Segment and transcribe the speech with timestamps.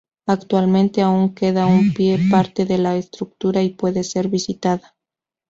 [0.25, 4.95] Actualmente aún queda en pie parte de la estructura y puede ser visitada.